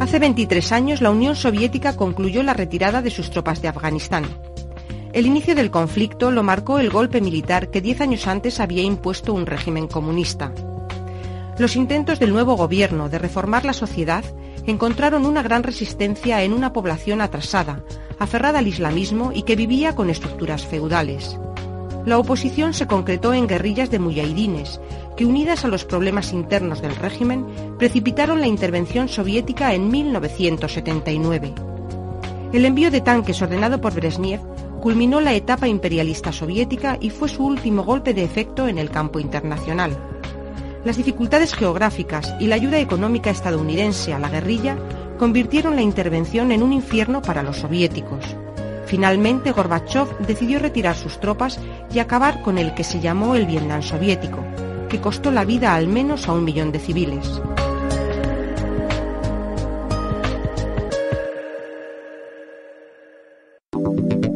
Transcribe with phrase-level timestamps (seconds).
[0.00, 4.24] Hace 23 años la Unión Soviética concluyó la retirada de sus tropas de Afganistán.
[5.12, 9.32] El inicio del conflicto lo marcó el golpe militar que diez años antes había impuesto
[9.32, 10.52] un régimen comunista.
[11.58, 14.24] Los intentos del nuevo gobierno de reformar la sociedad
[14.66, 17.84] encontraron una gran resistencia en una población atrasada,
[18.18, 21.38] aferrada al islamismo y que vivía con estructuras feudales.
[22.04, 24.80] La oposición se concretó en guerrillas de muyahidines,
[25.16, 27.46] que unidas a los problemas internos del régimen,
[27.78, 31.54] precipitaron la intervención soviética en 1979.
[32.52, 34.40] El envío de tanques ordenado por Brezhnev
[34.80, 39.20] culminó la etapa imperialista soviética y fue su último golpe de efecto en el campo
[39.20, 39.96] internacional.
[40.84, 44.76] Las dificultades geográficas y la ayuda económica estadounidense a la guerrilla
[45.18, 48.36] convirtieron la intervención en un infierno para los soviéticos.
[48.92, 51.58] Finalmente, Gorbachev decidió retirar sus tropas
[51.94, 54.44] y acabar con el que se llamó el Vietnam soviético,
[54.90, 57.40] que costó la vida al menos a un millón de civiles.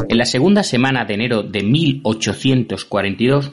[0.08, 3.52] En la segunda semana de enero de 1842,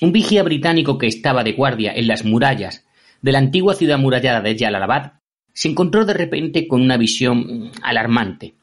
[0.00, 2.84] un vigía británico que estaba de guardia en las murallas
[3.22, 5.12] de la antigua ciudad murallada de Jalalabad
[5.52, 8.54] se encontró de repente con una visión alarmante.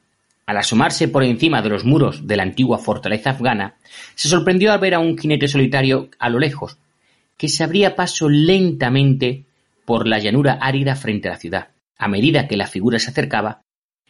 [0.48, 3.76] Al asomarse por encima de los muros de la antigua fortaleza afgana,
[4.14, 6.78] se sorprendió al ver a un jinete solitario a lo lejos,
[7.36, 9.44] que se abría paso lentamente
[9.84, 11.68] por la llanura árida frente a la ciudad.
[11.98, 13.60] A medida que la figura se acercaba,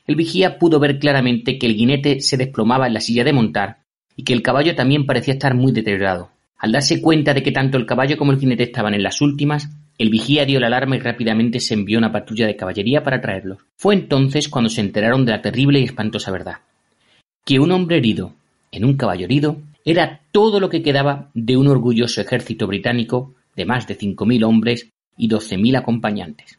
[0.06, 3.80] el vigía pudo ver claramente que el jinete se desplomaba en la silla de montar
[4.14, 6.30] y que el caballo también parecía estar muy deteriorado.
[6.56, 9.70] Al darse cuenta de que tanto el caballo como el jinete estaban en las últimas,
[9.99, 13.59] el vigía dio la alarma y rápidamente se envió una patrulla de caballería para traerlos.
[13.77, 16.59] Fue entonces cuando se enteraron de la terrible y espantosa verdad.
[17.45, 18.35] Que un hombre herido,
[18.71, 23.65] en un caballo herido, era todo lo que quedaba de un orgulloso ejército británico de
[23.65, 26.59] más de cinco mil hombres y doce mil acompañantes.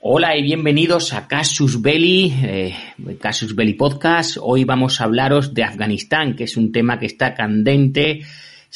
[0.00, 2.74] Hola y bienvenidos a Casus Belli, eh,
[3.20, 4.38] Casus Belli Podcast.
[4.40, 8.22] Hoy vamos a hablaros de Afganistán, que es un tema que está candente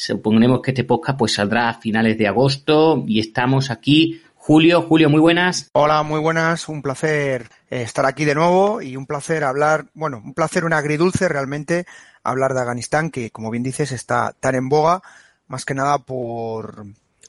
[0.01, 4.19] Suponemos que este podcast pues saldrá a finales de agosto y estamos aquí.
[4.33, 5.69] Julio, Julio, muy buenas.
[5.73, 6.67] Hola, muy buenas.
[6.69, 10.73] Un placer eh, estar aquí de nuevo y un placer hablar, bueno, un placer, un
[10.73, 11.85] agridulce realmente
[12.23, 15.03] hablar de Afganistán, que como bien dices está tan en boga,
[15.47, 16.83] más que nada por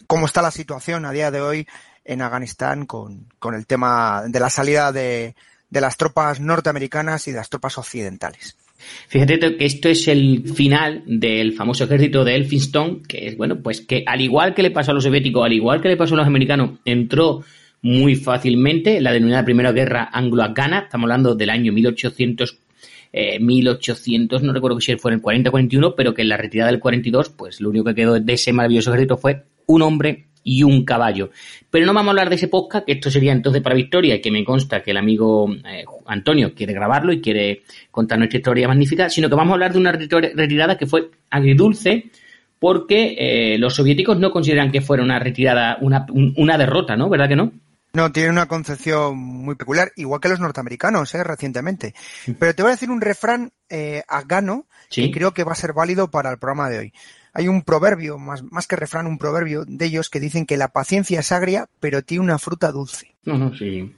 [0.07, 1.69] cómo está la situación a día de hoy
[2.07, 5.37] en Afganistán con, con el tema de la salida de,
[5.69, 8.57] de las tropas norteamericanas y de las tropas occidentales.
[9.09, 13.81] Fíjate que esto es el final del famoso ejército de Elphinstone, que es, bueno, pues
[13.81, 16.19] que al igual que le pasó a los soviéticos, al igual que le pasó a
[16.19, 17.43] los americanos, entró
[17.83, 22.59] muy fácilmente en la denominada Primera Guerra Anglo-Afgana, estamos hablando del año 1800
[23.41, 27.29] 1800, no recuerdo si fue en el 40-41, pero que en la retirada del 42,
[27.29, 31.31] pues lo único que quedó de ese maravilloso ejército fue un hombre y un caballo.
[31.71, 34.21] Pero no vamos a hablar de ese podcast, que esto sería entonces para Victoria, y
[34.21, 38.69] que me consta que el amigo eh, Antonio quiere grabarlo y quiere contar nuestra historia
[38.69, 42.11] magnífica, sino que vamos a hablar de una retirada que fue agridulce,
[42.59, 47.09] porque eh, los soviéticos no consideran que fuera una retirada, una, una derrota, ¿no?
[47.09, 47.53] ¿Verdad que no?
[47.95, 51.23] No, tiene una concepción muy peculiar, igual que los norteamericanos, ¿eh?
[51.25, 51.95] recientemente.
[52.39, 55.75] Pero te voy a decir un refrán eh, afgano que creo que va a ser
[55.75, 56.93] válido para el programa de hoy
[57.33, 60.69] hay un proverbio, más, más que refrán, un proverbio de ellos que dicen que la
[60.69, 63.15] paciencia es agria, pero tiene una fruta dulce.
[63.25, 63.93] No, no, sí.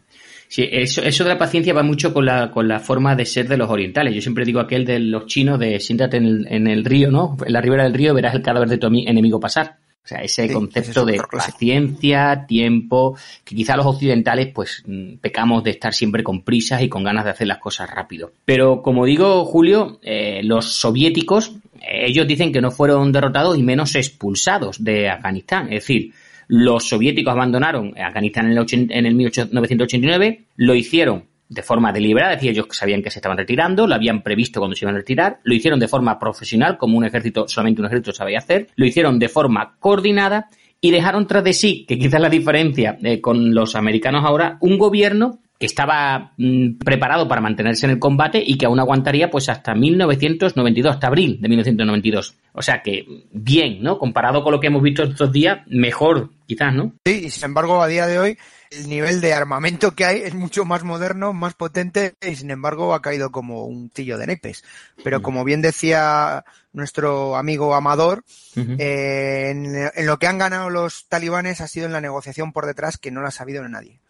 [0.48, 3.48] Sí, eso, eso de la paciencia va mucho con la, con la forma de ser
[3.48, 4.14] de los orientales.
[4.14, 7.36] Yo siempre digo aquel de los chinos de siéntate en el, en el río, ¿no?
[7.44, 9.78] En la ribera del río verás el cadáver de tu enemigo pasar.
[10.04, 15.70] O sea, ese concepto de paciencia, tiempo, que quizá los occidentales pues mm, pecamos de
[15.70, 18.30] estar siempre con prisas y con ganas de hacer las cosas rápido.
[18.44, 21.54] Pero como digo, Julio, eh, los soviéticos,
[22.02, 25.66] ellos dicen que no fueron derrotados y menos expulsados de Afganistán.
[25.72, 26.12] Es decir,
[26.48, 32.38] los soviéticos abandonaron Afganistán en el, en el 1989, lo hicieron de forma deliberada, es
[32.38, 35.40] decir, ellos sabían que se estaban retirando, lo habían previsto cuando se iban a retirar,
[35.44, 39.18] lo hicieron de forma profesional, como un ejército, solamente un ejército sabía hacer, lo hicieron
[39.18, 40.48] de forma coordinada
[40.80, 44.78] y dejaron tras de sí, que quizás la diferencia eh, con los americanos ahora, un
[44.78, 49.48] gobierno que estaba mm, preparado para mantenerse en el combate y que aún aguantaría pues
[49.48, 52.36] hasta 1992, hasta abril de 1992.
[52.52, 53.98] O sea que bien, ¿no?
[53.98, 56.92] Comparado con lo que hemos visto estos días, mejor quizás, ¿no?
[57.04, 58.38] Sí, y sin embargo a día de hoy
[58.70, 62.94] el nivel de armamento que hay es mucho más moderno, más potente y sin embargo
[62.94, 64.64] ha caído como un tillo de nepes.
[65.02, 68.24] Pero como bien decía nuestro amigo Amador,
[68.56, 72.98] eh, en, lo que han ganado los talibanes ha sido en la negociación por detrás
[72.98, 74.00] que no la ha sabido nadie.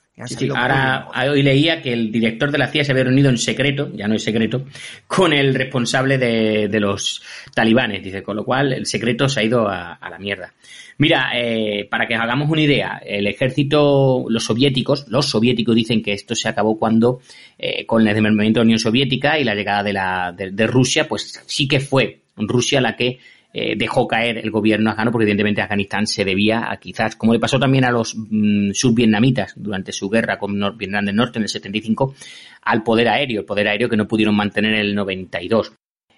[0.54, 4.06] Ahora hoy leía que el director de la CIA se había reunido en secreto, ya
[4.06, 4.64] no es secreto,
[5.06, 7.22] con el responsable de, los
[7.54, 10.52] talibanes, dice, con lo cual el secreto se ha ido a, la mierda.
[10.98, 16.12] Mira, eh, para que hagamos una idea, el ejército, los soviéticos, los soviéticos dicen que
[16.12, 17.20] esto se acabó cuando,
[17.58, 21.08] eh, con el desmembramiento de la Unión Soviética y la llegada de, la, de Rusia,
[21.08, 23.18] pues sí que fue Rusia la que
[23.56, 27.38] eh, dejó caer el gobierno afgano porque evidentemente Afganistán se debía a quizás, como le
[27.38, 31.48] pasó también a los mm, subvietnamitas durante su guerra con Vietnam del Norte en el
[31.48, 32.16] 75,
[32.62, 35.72] al poder aéreo, el poder aéreo que no pudieron mantener en el 92.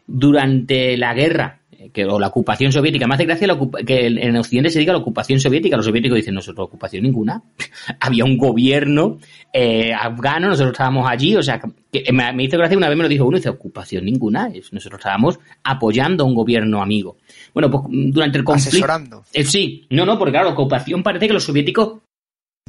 [0.07, 1.61] Durante la guerra
[1.93, 3.07] que, o la ocupación soviética.
[3.07, 3.49] Me hace gracia
[3.87, 5.77] que en Occidente se diga la ocupación soviética.
[5.77, 7.43] Los soviéticos dicen, nosotros ocupación ninguna.
[8.01, 9.19] Había un gobierno
[9.53, 11.37] eh, afgano, nosotros estábamos allí.
[11.37, 14.05] O sea, que me, me, hizo gracia una vez me lo dijo uno, dice, ocupación
[14.05, 14.49] ninguna.
[14.73, 17.19] Nosotros estábamos apoyando a un gobierno amigo.
[17.53, 18.77] Bueno, pues durante el conflicto...
[18.77, 19.25] Asesorando.
[19.33, 22.01] Eh, sí, no, no, porque claro, la ocupación parece que los soviéticos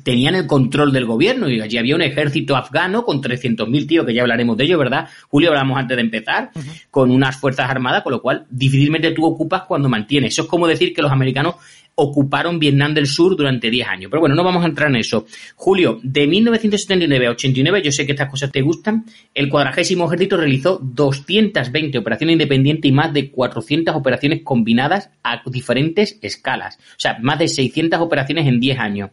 [0.03, 4.13] tenían el control del gobierno y allí había un ejército afgano con 300.000 tíos, que
[4.13, 5.09] ya hablaremos de ello, ¿verdad?
[5.27, 6.51] Julio, hablamos antes de empezar,
[6.89, 10.33] con unas fuerzas armadas, con lo cual difícilmente tú ocupas cuando mantienes.
[10.33, 11.55] Eso es como decir que los americanos
[11.99, 14.11] ocuparon Vietnam del Sur durante 10 años.
[14.11, 15.25] Pero bueno, no vamos a entrar en eso.
[15.55, 19.03] Julio, de 1979 a 89, yo sé que estas cosas te gustan,
[19.33, 26.19] el cuadragésimo ejército realizó 220 operaciones independientes y más de 400 operaciones combinadas a diferentes
[26.21, 26.77] escalas.
[26.77, 29.09] O sea, más de 600 operaciones en 10 años.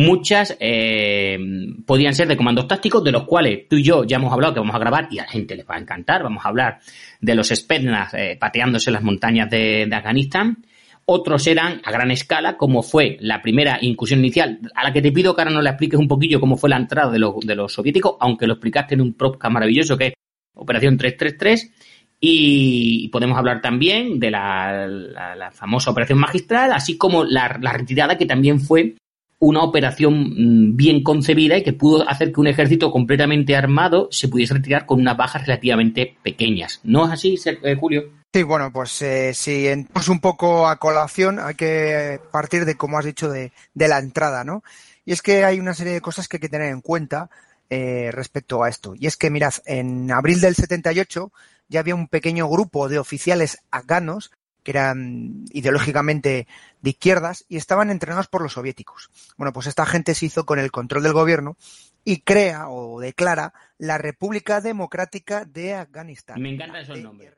[0.00, 1.38] Muchas eh,
[1.84, 4.60] podían ser de comandos tácticos, de los cuales tú y yo ya hemos hablado que
[4.60, 6.22] vamos a grabar y a la gente les va a encantar.
[6.22, 6.78] Vamos a hablar
[7.20, 10.64] de los Spetsnaz eh, pateándose las montañas de, Afganistán.
[11.04, 15.12] Otros eran a gran escala, como fue la primera incursión inicial, a la que te
[15.12, 18.16] pido que ahora nos la expliques un poquillo cómo fue la entrada de, los soviéticos,
[18.20, 20.12] aunque lo explicaste en un PropCam maravilloso que es
[20.54, 21.74] Operación 333.
[22.20, 28.24] Y podemos hablar también de la, famosa operación magistral, así como la, la, retirada que
[28.24, 28.94] también fue
[29.40, 34.28] una operación mm, bien concebida y que pudo hacer que un ejército completamente armado se
[34.28, 36.80] pudiese retirar con unas bajas relativamente pequeñas.
[36.84, 38.04] ¿No es así, eh, Julio?
[38.32, 42.98] Sí, bueno, pues eh, si entramos un poco a colación, hay que partir de, como
[42.98, 44.62] has dicho, de, la entrada, ¿no?
[45.04, 47.30] Y es que hay una serie de cosas que hay que tener en cuenta
[47.70, 48.94] eh, respecto a esto.
[48.94, 51.32] Y es que, mirad, en abril del 78
[51.68, 54.30] ya había un pequeño grupo de oficiales afganos
[54.62, 56.46] que eran ideológicamente
[56.80, 59.10] de izquierdas y estaban entrenados por los soviéticos.
[59.36, 61.56] Bueno, pues esta gente se hizo con el control del gobierno
[62.04, 66.40] y crea o declara la República Democrática de Afganistán.
[66.40, 67.34] Me encantan esos nombres.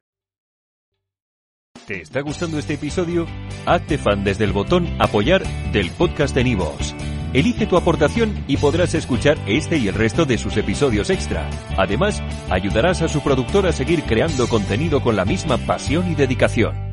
[1.86, 3.26] ¿Te está gustando este episodio?
[3.66, 5.42] Hazte fan desde el botón apoyar
[5.72, 6.94] del podcast de Nivos.
[7.32, 11.48] Elige tu aportación y podrás escuchar este y el resto de sus episodios extra.
[11.76, 16.91] Además, ayudarás a su productor a seguir creando contenido con la misma pasión y dedicación.